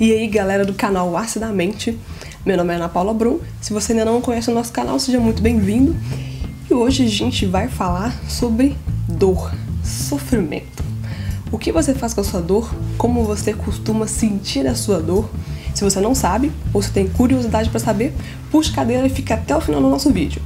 E 0.00 0.14
aí, 0.14 0.26
galera 0.28 0.64
do 0.64 0.72
canal 0.72 1.14
Acidamente, 1.14 2.00
meu 2.46 2.56
nome 2.56 2.72
é 2.72 2.76
Ana 2.76 2.88
Paula 2.88 3.12
Brum. 3.12 3.38
Se 3.60 3.70
você 3.70 3.92
ainda 3.92 4.06
não 4.06 4.22
conhece 4.22 4.50
o 4.50 4.54
nosso 4.54 4.72
canal, 4.72 4.98
seja 4.98 5.20
muito 5.20 5.42
bem-vindo. 5.42 5.94
E 6.70 6.72
hoje 6.72 7.04
a 7.04 7.06
gente 7.06 7.44
vai 7.44 7.68
falar 7.68 8.18
sobre 8.26 8.78
dor, 9.06 9.52
sofrimento. 9.84 10.82
O 11.52 11.58
que 11.58 11.70
você 11.70 11.92
faz 11.92 12.14
com 12.14 12.22
a 12.22 12.24
sua 12.24 12.40
dor? 12.40 12.74
Como 12.96 13.24
você 13.24 13.52
costuma 13.52 14.06
sentir 14.06 14.66
a 14.66 14.74
sua 14.74 15.02
dor? 15.02 15.28
Se 15.74 15.84
você 15.84 16.00
não 16.00 16.14
sabe 16.14 16.50
ou 16.72 16.80
se 16.80 16.90
tem 16.90 17.06
curiosidade 17.06 17.68
para 17.68 17.78
saber, 17.78 18.14
puxe 18.50 18.70
a 18.70 18.76
cadeira 18.76 19.06
e 19.06 19.10
fique 19.10 19.34
até 19.34 19.54
o 19.54 19.60
final 19.60 19.82
do 19.82 19.90
nosso 19.90 20.10
vídeo. 20.10 20.40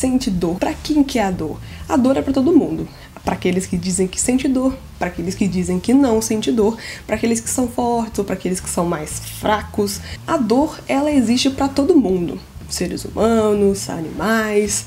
Sente 0.00 0.30
dor? 0.30 0.56
Para 0.56 0.72
quem 0.72 1.04
que 1.04 1.18
é 1.18 1.24
a 1.24 1.30
dor? 1.30 1.58
A 1.86 1.94
dor 1.94 2.16
é 2.16 2.22
para 2.22 2.32
todo 2.32 2.56
mundo. 2.56 2.88
Para 3.22 3.34
aqueles 3.34 3.66
que 3.66 3.76
dizem 3.76 4.08
que 4.08 4.18
sente 4.18 4.48
dor, 4.48 4.74
para 4.98 5.08
aqueles 5.08 5.34
que 5.34 5.46
dizem 5.46 5.78
que 5.78 5.92
não 5.92 6.22
sente 6.22 6.50
dor, 6.50 6.78
para 7.06 7.16
aqueles 7.16 7.38
que 7.38 7.50
são 7.50 7.68
fortes 7.68 8.18
ou 8.18 8.24
para 8.24 8.34
aqueles 8.34 8.60
que 8.60 8.70
são 8.70 8.86
mais 8.86 9.20
fracos. 9.38 10.00
A 10.26 10.38
dor, 10.38 10.80
ela 10.88 11.12
existe 11.12 11.50
para 11.50 11.68
todo 11.68 11.94
mundo, 11.94 12.40
seres 12.66 13.04
humanos, 13.04 13.90
animais, 13.90 14.86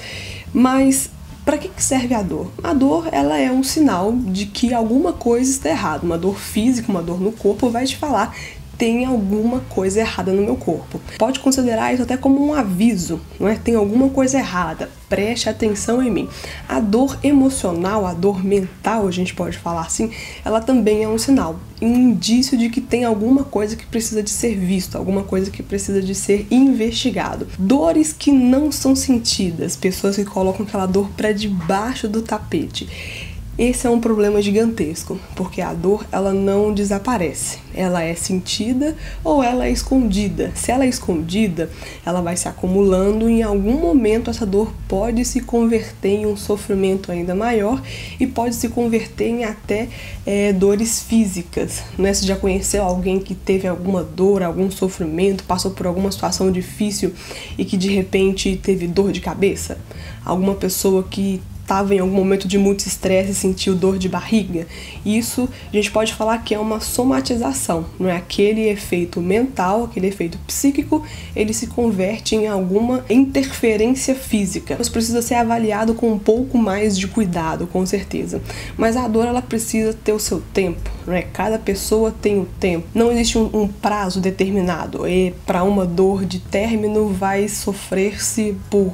mas 0.51 1.11
para 1.45 1.59
que 1.59 1.69
serve 1.77 2.15
a 2.15 2.23
dor? 2.23 2.51
A 2.63 2.73
dor 2.73 3.07
ela 3.11 3.37
é 3.37 3.51
um 3.51 3.61
sinal 3.61 4.11
de 4.13 4.47
que 4.47 4.73
alguma 4.73 5.13
coisa 5.13 5.51
está 5.51 5.69
errada. 5.69 6.03
Uma 6.03 6.17
dor 6.17 6.39
física, 6.39 6.91
uma 6.91 7.03
dor 7.03 7.21
no 7.21 7.31
corpo 7.31 7.69
vai 7.69 7.85
te 7.85 7.97
falar 7.97 8.35
tem 8.83 9.05
alguma 9.05 9.61
coisa 9.61 10.01
errada 10.01 10.33
no 10.33 10.41
meu 10.41 10.57
corpo. 10.57 10.99
Pode 11.17 11.39
considerar 11.39 11.93
isso 11.93 12.03
até 12.03 12.17
como 12.17 12.45
um 12.45 12.53
aviso, 12.53 13.21
não 13.39 13.47
é? 13.47 13.55
Tem 13.55 13.75
alguma 13.75 14.09
coisa 14.09 14.37
errada. 14.37 14.89
Preste 15.07 15.47
atenção 15.47 16.03
em 16.03 16.11
mim. 16.11 16.27
A 16.67 16.81
dor 16.81 17.17
emocional, 17.23 18.05
a 18.05 18.13
dor 18.13 18.43
mental, 18.43 19.07
a 19.07 19.11
gente 19.11 19.33
pode 19.33 19.57
falar 19.57 19.83
assim, 19.83 20.11
ela 20.43 20.59
também 20.59 21.01
é 21.01 21.07
um 21.07 21.17
sinal, 21.17 21.61
um 21.81 21.95
indício 21.95 22.57
de 22.57 22.69
que 22.69 22.81
tem 22.81 23.05
alguma 23.05 23.45
coisa 23.45 23.77
que 23.77 23.85
precisa 23.85 24.21
de 24.21 24.29
ser 24.29 24.57
visto, 24.57 24.97
alguma 24.97 25.23
coisa 25.23 25.49
que 25.49 25.63
precisa 25.63 26.01
de 26.01 26.13
ser 26.13 26.45
investigado. 26.51 27.47
Dores 27.57 28.11
que 28.11 28.33
não 28.33 28.69
são 28.69 28.97
sentidas, 28.97 29.77
pessoas 29.77 30.17
que 30.17 30.25
colocam 30.25 30.65
aquela 30.65 30.87
dor 30.87 31.09
para 31.15 31.31
debaixo 31.31 32.09
do 32.09 32.21
tapete 32.21 33.32
esse 33.55 33.85
é 33.85 33.89
um 33.89 33.99
problema 33.99 34.41
gigantesco, 34.41 35.19
porque 35.35 35.61
a 35.61 35.73
dor 35.73 36.03
ela 36.11 36.33
não 36.33 36.73
desaparece. 36.73 37.59
Ela 37.75 38.01
é 38.03 38.15
sentida 38.15 38.95
ou 39.23 39.43
ela 39.43 39.67
é 39.67 39.71
escondida. 39.71 40.51
Se 40.55 40.71
ela 40.71 40.85
é 40.85 40.87
escondida, 40.87 41.69
ela 42.03 42.19
vai 42.19 42.35
se 42.35 42.47
acumulando 42.47 43.29
e 43.29 43.39
em 43.39 43.43
algum 43.43 43.79
momento 43.79 44.31
essa 44.31 44.43
dor 44.43 44.73
pode 44.87 45.23
se 45.23 45.39
converter 45.39 46.21
em 46.21 46.25
um 46.25 46.35
sofrimento 46.35 47.11
ainda 47.11 47.35
maior 47.35 47.79
e 48.19 48.25
pode 48.25 48.55
se 48.55 48.69
converter 48.69 49.27
em 49.27 49.43
até 49.43 49.87
é, 50.25 50.51
dores 50.51 51.03
físicas. 51.03 51.83
Né? 51.95 52.11
Você 52.11 52.25
já 52.25 52.35
conheceu 52.35 52.83
alguém 52.83 53.19
que 53.19 53.35
teve 53.35 53.67
alguma 53.67 54.03
dor, 54.03 54.41
algum 54.41 54.71
sofrimento, 54.71 55.43
passou 55.43 55.69
por 55.69 55.85
alguma 55.85 56.11
situação 56.11 56.51
difícil 56.51 57.13
e 57.55 57.63
que 57.63 57.77
de 57.77 57.89
repente 57.89 58.59
teve 58.61 58.87
dor 58.87 59.11
de 59.11 59.21
cabeça? 59.21 59.77
Alguma 60.25 60.55
pessoa 60.55 61.03
que 61.03 61.39
estava 61.73 61.95
em 61.95 61.99
algum 61.99 62.13
momento 62.13 62.47
de 62.47 62.59
muito 62.59 62.85
estresse 62.85 63.31
e 63.31 63.33
sentiu 63.33 63.73
dor 63.73 63.97
de 63.97 64.07
barriga. 64.07 64.67
Isso 65.03 65.49
a 65.71 65.75
gente 65.75 65.89
pode 65.89 66.13
falar 66.13 66.37
que 66.43 66.53
é 66.53 66.59
uma 66.59 66.79
somatização, 66.79 67.85
não 67.99 68.07
é 68.07 68.15
aquele 68.15 68.69
efeito 68.69 69.19
mental, 69.19 69.85
aquele 69.85 70.07
efeito 70.07 70.37
psíquico, 70.45 71.03
ele 71.35 71.51
se 71.51 71.65
converte 71.67 72.35
em 72.35 72.47
alguma 72.47 73.03
interferência 73.09 74.13
física. 74.13 74.77
Isso 74.79 74.91
precisa 74.91 75.21
ser 75.21 75.33
avaliado 75.35 75.95
com 75.95 76.11
um 76.11 76.19
pouco 76.19 76.59
mais 76.59 76.95
de 76.95 77.07
cuidado, 77.07 77.65
com 77.65 77.83
certeza. 77.87 78.39
Mas 78.77 78.95
a 78.95 79.07
dor 79.07 79.25
ela 79.25 79.41
precisa 79.41 79.93
ter 79.93 80.13
o 80.13 80.19
seu 80.19 80.43
tempo, 80.53 80.91
não 81.07 81.13
é? 81.13 81.23
Cada 81.23 81.57
pessoa 81.57 82.13
tem 82.21 82.39
o 82.39 82.45
tempo. 82.59 82.85
Não 82.93 83.11
existe 83.11 83.37
um, 83.37 83.49
um 83.51 83.67
prazo 83.67 84.21
determinado. 84.21 85.07
E 85.07 85.33
para 85.45 85.63
uma 85.63 85.87
dor 85.87 86.23
de 86.23 86.39
término 86.39 87.07
vai 87.07 87.47
sofrer-se 87.47 88.55
por 88.69 88.93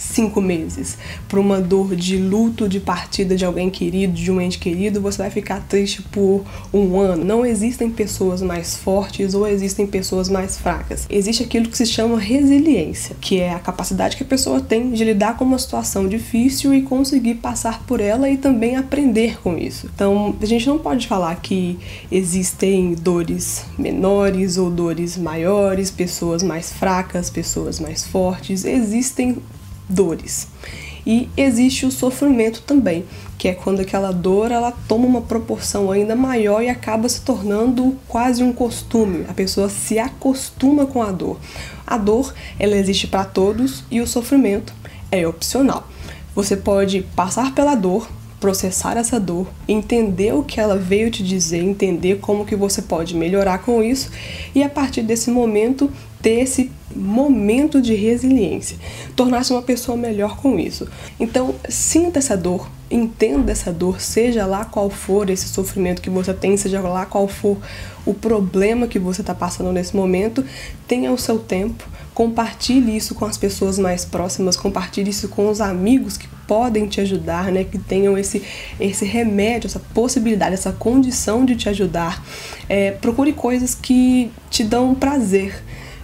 cinco 0.00 0.40
meses. 0.40 0.96
Por 1.28 1.38
uma 1.38 1.60
dor 1.60 1.94
de 1.94 2.16
luto, 2.16 2.68
de 2.68 2.80
partida 2.80 3.36
de 3.36 3.44
alguém 3.44 3.68
querido, 3.70 4.14
de 4.14 4.30
um 4.30 4.40
ente 4.40 4.58
querido, 4.58 5.00
você 5.00 5.18
vai 5.18 5.30
ficar 5.30 5.60
triste 5.68 6.02
por 6.02 6.42
um 6.72 6.98
ano. 6.98 7.24
Não 7.24 7.44
existem 7.44 7.90
pessoas 7.90 8.40
mais 8.40 8.76
fortes 8.76 9.34
ou 9.34 9.46
existem 9.46 9.86
pessoas 9.86 10.28
mais 10.28 10.56
fracas. 10.56 11.06
Existe 11.10 11.42
aquilo 11.42 11.68
que 11.68 11.76
se 11.76 11.86
chama 11.86 12.18
resiliência, 12.18 13.14
que 13.20 13.40
é 13.40 13.52
a 13.52 13.58
capacidade 13.58 14.16
que 14.16 14.22
a 14.22 14.26
pessoa 14.26 14.60
tem 14.60 14.90
de 14.90 15.04
lidar 15.04 15.36
com 15.36 15.44
uma 15.44 15.58
situação 15.58 16.08
difícil 16.08 16.74
e 16.74 16.82
conseguir 16.82 17.34
passar 17.36 17.82
por 17.86 18.00
ela 18.00 18.28
e 18.28 18.36
também 18.36 18.76
aprender 18.76 19.40
com 19.42 19.58
isso. 19.58 19.88
Então, 19.94 20.34
a 20.40 20.46
gente 20.46 20.66
não 20.66 20.78
pode 20.78 21.06
falar 21.06 21.34
que 21.36 21.78
existem 22.10 22.94
dores 22.94 23.64
menores 23.78 24.56
ou 24.56 24.70
dores 24.70 25.16
maiores, 25.16 25.90
pessoas 25.90 26.42
mais 26.42 26.72
fracas, 26.72 27.28
pessoas 27.28 27.78
mais 27.78 28.04
fortes. 28.04 28.64
Existem 28.64 29.36
dores. 29.90 30.48
E 31.06 31.28
existe 31.36 31.86
o 31.86 31.90
sofrimento 31.90 32.62
também, 32.62 33.04
que 33.38 33.48
é 33.48 33.54
quando 33.54 33.80
aquela 33.80 34.12
dor 34.12 34.52
ela 34.52 34.70
toma 34.86 35.06
uma 35.06 35.22
proporção 35.22 35.90
ainda 35.90 36.14
maior 36.14 36.62
e 36.62 36.68
acaba 36.68 37.08
se 37.08 37.22
tornando 37.22 37.96
quase 38.06 38.42
um 38.42 38.52
costume. 38.52 39.24
A 39.28 39.32
pessoa 39.32 39.68
se 39.68 39.98
acostuma 39.98 40.86
com 40.86 41.02
a 41.02 41.10
dor. 41.10 41.38
A 41.86 41.96
dor, 41.96 42.34
ela 42.58 42.76
existe 42.76 43.06
para 43.06 43.24
todos 43.24 43.82
e 43.90 44.00
o 44.00 44.06
sofrimento 44.06 44.72
é 45.10 45.26
opcional. 45.26 45.88
Você 46.34 46.56
pode 46.56 47.02
passar 47.16 47.54
pela 47.54 47.74
dor, 47.74 48.08
processar 48.40 48.96
essa 48.96 49.20
dor, 49.20 49.46
entender 49.68 50.34
o 50.34 50.42
que 50.42 50.58
ela 50.58 50.76
veio 50.76 51.10
te 51.10 51.22
dizer, 51.22 51.62
entender 51.62 52.18
como 52.20 52.46
que 52.46 52.56
você 52.56 52.80
pode 52.80 53.14
melhorar 53.14 53.58
com 53.58 53.82
isso 53.82 54.10
e 54.54 54.62
a 54.62 54.68
partir 54.68 55.02
desse 55.02 55.30
momento 55.30 55.92
ter 56.22 56.40
esse 56.40 56.70
momento 56.94 57.80
de 57.80 57.94
resiliência, 57.94 58.76
tornar-se 59.14 59.52
uma 59.52 59.62
pessoa 59.62 59.96
melhor 59.96 60.36
com 60.36 60.58
isso. 60.58 60.88
Então, 61.18 61.54
sinta 61.68 62.18
essa 62.18 62.36
dor, 62.36 62.68
entenda 62.90 63.52
essa 63.52 63.72
dor, 63.72 64.00
seja 64.00 64.44
lá 64.44 64.64
qual 64.64 64.90
for 64.90 65.30
esse 65.30 65.48
sofrimento 65.48 66.02
que 66.02 66.10
você 66.10 66.34
tem, 66.34 66.56
seja 66.56 66.80
lá 66.80 67.06
qual 67.06 67.28
for 67.28 67.56
o 68.04 68.12
problema 68.12 68.86
que 68.86 68.98
você 68.98 69.20
está 69.20 69.34
passando 69.34 69.72
nesse 69.72 69.94
momento, 69.94 70.44
tenha 70.86 71.12
o 71.12 71.18
seu 71.18 71.38
tempo, 71.38 71.88
compartilhe 72.12 72.96
isso 72.96 73.14
com 73.14 73.24
as 73.24 73.38
pessoas 73.38 73.78
mais 73.78 74.04
próximas, 74.04 74.56
compartilhe 74.56 75.10
isso 75.10 75.28
com 75.28 75.48
os 75.48 75.60
amigos 75.60 76.16
que 76.16 76.28
podem 76.50 76.88
te 76.88 77.00
ajudar, 77.00 77.52
né, 77.52 77.62
que 77.62 77.78
tenham 77.78 78.18
esse, 78.18 78.42
esse 78.80 79.04
remédio, 79.04 79.68
essa 79.68 79.78
possibilidade, 79.94 80.54
essa 80.54 80.72
condição 80.72 81.44
de 81.44 81.54
te 81.54 81.68
ajudar. 81.68 82.20
É, 82.68 82.90
procure 82.90 83.32
coisas 83.32 83.72
que 83.72 84.32
te 84.50 84.64
dão 84.64 84.92
prazer 84.92 85.62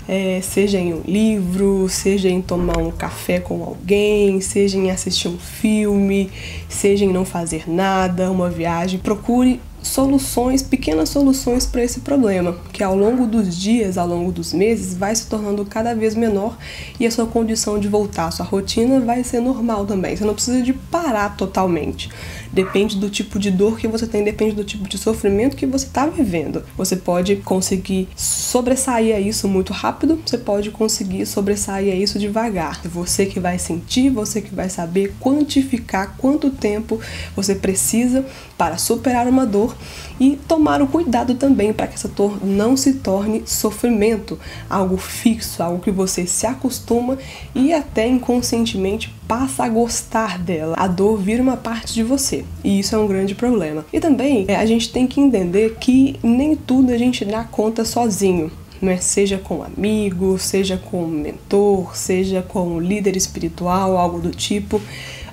é, 0.09 0.41
seja 0.41 0.79
em 0.79 0.95
um 0.95 1.03
livro, 1.05 1.89
seja 1.89 2.29
em 2.29 2.41
tomar 2.41 2.79
um 2.79 2.93
café 2.93 3.41
com 3.41 3.65
alguém, 3.65 4.41
seja 4.41 4.79
em 4.79 4.89
assistir 4.89 5.27
um 5.27 5.37
filme, 5.37 6.31
seja 6.69 7.05
em 7.05 7.13
não 7.13 7.25
fazer 7.25 7.69
nada, 7.69 8.31
uma 8.31 8.49
viagem. 8.49 9.01
Procure 9.01 9.61
soluções, 9.97 10.63
pequenas 10.63 11.09
soluções 11.09 11.65
para 11.65 11.83
esse 11.83 12.01
problema, 12.01 12.55
que 12.71 12.85
ao 12.85 12.95
longo 12.95 13.27
dos 13.27 13.57
dias, 13.57 13.97
ao 13.97 14.07
longo 14.07 14.31
dos 14.31 14.53
meses, 14.53 14.95
vai 14.95 15.17
se 15.17 15.27
tornando 15.27 15.65
cada 15.65 15.95
vez 15.95 16.15
menor 16.15 16.59
e 17.01 17.07
a 17.07 17.11
sua 17.11 17.27
condição 17.27 17.79
de 17.81 17.89
voltar 17.89 18.27
à 18.27 18.31
sua 18.31 18.45
rotina 18.45 19.01
vai 19.01 19.25
ser 19.25 19.41
normal 19.41 19.87
também. 19.87 20.15
Você 20.15 20.23
não 20.23 20.35
precisa 20.35 20.61
de 20.61 20.75
parar 20.75 21.35
totalmente. 21.39 22.11
Depende 22.53 22.97
do 22.97 23.09
tipo 23.09 23.39
de 23.39 23.51
dor 23.51 23.79
que 23.79 23.89
você 23.89 24.07
tem, 24.07 24.23
depende 24.23 24.55
do 24.55 24.65
tipo 24.65 24.87
de 24.87 24.99
sofrimento 24.99 25.57
que 25.57 25.65
você 25.65 25.87
está 25.87 26.07
vivendo. 26.07 26.63
Você 26.77 26.97
pode 26.97 27.37
conseguir 27.37 28.07
sobressair 28.15 29.17
a 29.17 29.21
isso 29.21 29.49
muito 29.49 29.73
rápido, 29.73 30.21
você 30.25 30.37
pode 30.37 30.71
conseguir 30.71 31.25
sobressair 31.25 31.91
a 31.91 31.97
isso 31.97 32.19
devagar. 32.19 32.83
Você 32.85 33.25
que 33.25 33.41
vai 33.41 33.59
sentir, 33.59 34.11
você 34.11 34.43
que 34.43 34.55
vai 34.55 34.69
saber 34.69 35.15
quantificar 35.19 36.17
quanto 36.19 36.51
tempo 36.51 37.01
você 37.35 37.55
precisa 37.55 38.27
para 38.59 38.77
superar 38.77 39.27
uma 39.27 39.47
dor 39.47 39.75
e 40.19 40.39
tomar 40.49 40.81
o 40.81 40.87
cuidado 40.87 41.35
também 41.35 41.73
para 41.73 41.87
que 41.87 41.95
essa 41.95 42.09
dor 42.09 42.45
não 42.45 42.77
se 42.77 42.95
torne 42.95 43.43
sofrimento, 43.47 44.39
algo 44.69 44.97
fixo, 44.97 45.63
algo 45.63 45.83
que 45.83 45.91
você 45.91 46.27
se 46.27 46.47
acostuma 46.47 47.19
e 47.55 47.73
até 47.73 48.07
inconscientemente 48.07 49.15
passa 49.27 49.65
a 49.65 49.69
gostar 49.69 50.39
dela. 50.39 50.77
A 50.79 50.87
dor 50.87 51.19
vira 51.19 51.43
uma 51.43 51.57
parte 51.57 51.93
de 51.93 52.03
você 52.03 52.45
e 52.65 52.79
isso 52.79 52.95
é 52.95 52.99
um 52.99 53.07
grande 53.07 53.35
problema. 53.35 53.85
E 53.93 54.01
também 54.01 54.45
é, 54.49 54.57
a 54.57 54.67
gente 54.67 54.91
tem 54.91 55.07
que 55.07 55.21
entender 55.21 55.77
que 55.81 56.19
nem 56.23 56.57
tudo 56.57 56.93
a 56.93 56.99
gente 56.99 57.25
dá 57.25 57.45
conta 57.45 57.85
sozinho. 57.85 58.51
é 58.83 58.97
Seja 58.97 59.39
com 59.39 59.63
amigo, 59.63 60.39
seja 60.39 60.77
com 60.77 61.07
mentor, 61.07 61.97
seja 61.97 62.43
com 62.43 62.81
líder 62.81 63.17
espiritual, 63.17 63.97
algo 63.97 64.19
do 64.19 64.31
tipo. 64.31 64.81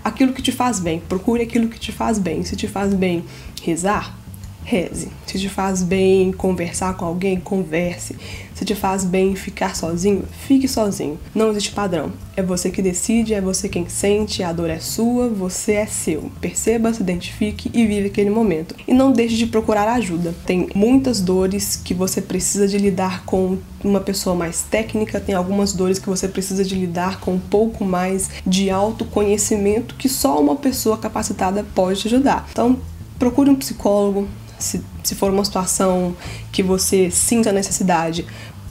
Aquilo 0.03 0.33
que 0.33 0.41
te 0.41 0.51
faz 0.51 0.79
bem, 0.79 1.01
procure 1.07 1.43
aquilo 1.43 1.69
que 1.69 1.79
te 1.79 1.91
faz 1.91 2.19
bem. 2.19 2.43
Se 2.43 2.57
te 2.57 2.67
faz 2.67 2.93
bem 2.93 3.23
rezar, 3.61 4.17
reze. 4.63 5.09
Se 5.25 5.39
te 5.39 5.49
faz 5.49 5.83
bem 5.83 6.31
conversar 6.31 6.95
com 6.95 7.05
alguém, 7.05 7.39
converse. 7.39 8.15
Se 8.53 8.63
te 8.63 8.75
faz 8.75 9.03
bem 9.03 9.35
ficar 9.35 9.75
sozinho, 9.75 10.23
fique 10.45 10.67
sozinho. 10.67 11.19
Não 11.33 11.51
existe 11.51 11.71
padrão. 11.71 12.11
É 12.35 12.41
você 12.41 12.69
que 12.69 12.81
decide, 12.81 13.33
é 13.33 13.41
você 13.41 13.67
quem 13.67 13.89
sente, 13.89 14.41
a 14.43 14.53
dor 14.53 14.69
é 14.69 14.79
sua, 14.79 15.27
você 15.27 15.73
é 15.73 15.85
seu. 15.85 16.31
Perceba, 16.39 16.93
se 16.93 17.01
identifique 17.01 17.69
e 17.73 17.85
vive 17.85 18.07
aquele 18.07 18.29
momento. 18.29 18.75
E 18.87 18.93
não 18.93 19.11
deixe 19.11 19.35
de 19.35 19.47
procurar 19.47 19.87
ajuda. 19.87 20.33
Tem 20.45 20.69
muitas 20.73 21.19
dores 21.19 21.75
que 21.75 21.93
você 21.93 22.21
precisa 22.21 22.67
de 22.67 22.77
lidar 22.77 23.25
com 23.25 23.57
uma 23.83 23.99
pessoa 23.99 24.35
mais 24.35 24.61
técnica, 24.61 25.19
tem 25.19 25.35
algumas 25.35 25.73
dores 25.73 25.99
que 25.99 26.07
você 26.07 26.27
precisa 26.27 26.63
de 26.63 26.75
lidar 26.75 27.19
com 27.19 27.33
um 27.33 27.39
pouco 27.39 27.83
mais 27.83 28.29
de 28.45 28.69
autoconhecimento 28.69 29.95
que 29.95 30.07
só 30.07 30.39
uma 30.39 30.55
pessoa 30.55 30.97
capacitada 30.97 31.65
pode 31.75 32.01
te 32.01 32.07
ajudar. 32.07 32.47
Então, 32.51 32.79
procure 33.19 33.49
um 33.49 33.55
psicólogo, 33.55 34.27
se, 34.59 34.81
se 35.03 35.15
for 35.15 35.31
uma 35.31 35.45
situação 35.45 36.15
que 36.51 36.63
você 36.63 37.09
sinta 37.11 37.51
necessidade, 37.51 38.25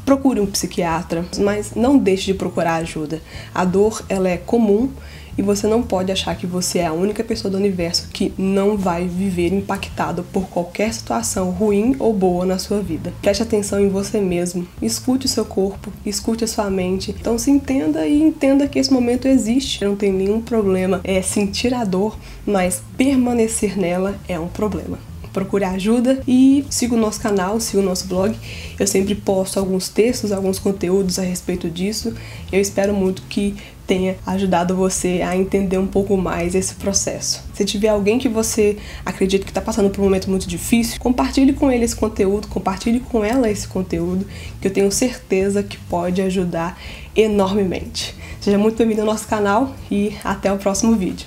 procure 0.04 0.40
um 0.40 0.46
psiquiatra, 0.46 1.24
mas 1.38 1.74
não 1.74 1.96
deixe 1.96 2.26
de 2.26 2.34
procurar 2.34 2.76
ajuda. 2.76 3.20
A 3.54 3.64
dor, 3.64 4.04
ela 4.08 4.28
é 4.28 4.36
comum 4.36 4.90
e 5.36 5.42
você 5.42 5.66
não 5.66 5.82
pode 5.82 6.12
achar 6.12 6.36
que 6.36 6.46
você 6.46 6.80
é 6.80 6.86
a 6.86 6.92
única 6.92 7.24
pessoa 7.24 7.50
do 7.50 7.56
universo 7.56 8.08
que 8.12 8.34
não 8.36 8.76
vai 8.76 9.06
viver 9.06 9.52
impactado 9.52 10.22
por 10.24 10.48
qualquer 10.48 10.92
situação 10.92 11.50
ruim 11.50 11.96
ou 11.98 12.12
boa 12.12 12.44
na 12.44 12.58
sua 12.58 12.80
vida. 12.80 13.12
Preste 13.22 13.42
atenção 13.42 13.80
em 13.80 13.88
você 13.88 14.20
mesmo, 14.20 14.66
escute 14.80 15.26
o 15.26 15.28
seu 15.28 15.44
corpo, 15.44 15.92
escute 16.04 16.44
a 16.44 16.48
sua 16.48 16.68
mente. 16.68 17.14
Então 17.18 17.38
se 17.38 17.50
entenda 17.50 18.06
e 18.06 18.20
entenda 18.20 18.68
que 18.68 18.78
esse 18.78 18.92
momento 18.92 19.26
existe. 19.26 19.84
Não 19.84 19.96
tem 19.96 20.12
nenhum 20.12 20.40
problema 20.40 21.00
é 21.04 21.22
sentir 21.22 21.72
a 21.72 21.84
dor, 21.84 22.18
mas 22.46 22.82
permanecer 22.96 23.78
nela 23.78 24.14
é 24.28 24.38
um 24.38 24.48
problema 24.48 25.11
procure 25.32 25.64
ajuda 25.64 26.22
e 26.26 26.64
siga 26.68 26.94
o 26.94 26.98
nosso 26.98 27.20
canal, 27.20 27.58
siga 27.58 27.82
o 27.82 27.84
nosso 27.84 28.06
blog. 28.06 28.36
Eu 28.78 28.86
sempre 28.86 29.14
posto 29.14 29.58
alguns 29.58 29.88
textos, 29.88 30.32
alguns 30.32 30.58
conteúdos 30.58 31.18
a 31.18 31.22
respeito 31.22 31.70
disso. 31.70 32.14
Eu 32.50 32.60
espero 32.60 32.92
muito 32.92 33.22
que 33.22 33.56
tenha 33.86 34.16
ajudado 34.26 34.74
você 34.74 35.20
a 35.22 35.36
entender 35.36 35.78
um 35.78 35.86
pouco 35.86 36.16
mais 36.16 36.54
esse 36.54 36.74
processo. 36.76 37.42
Se 37.52 37.64
tiver 37.64 37.88
alguém 37.88 38.18
que 38.18 38.28
você 38.28 38.78
acredita 39.04 39.44
que 39.44 39.50
está 39.50 39.60
passando 39.60 39.90
por 39.90 40.00
um 40.00 40.04
momento 40.04 40.30
muito 40.30 40.48
difícil, 40.48 41.00
compartilhe 41.00 41.52
com 41.52 41.70
ele 41.70 41.84
esse 41.84 41.96
conteúdo, 41.96 42.48
compartilhe 42.48 43.00
com 43.00 43.24
ela 43.24 43.50
esse 43.50 43.66
conteúdo, 43.68 44.26
que 44.60 44.68
eu 44.68 44.72
tenho 44.72 44.90
certeza 44.90 45.62
que 45.62 45.76
pode 45.76 46.22
ajudar 46.22 46.78
enormemente. 47.14 48.14
Seja 48.40 48.58
muito 48.58 48.76
bem-vindo 48.76 49.02
ao 49.02 49.06
nosso 49.06 49.26
canal 49.26 49.74
e 49.90 50.14
até 50.24 50.52
o 50.52 50.58
próximo 50.58 50.94
vídeo. 50.94 51.26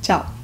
Tchau! 0.00 0.41